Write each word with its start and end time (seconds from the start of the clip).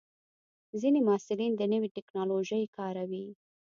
ځینې 0.81 0.99
محصلین 1.07 1.51
د 1.55 1.61
نوې 1.73 1.89
ټکنالوژۍ 1.95 2.63
کاروي. 2.77 3.25